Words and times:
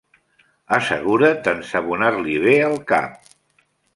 Assegura't 0.77 1.43
d'ensabonar-li 1.47 2.39
bé 2.47 2.57
el 2.71 2.75
cap. 2.95 3.31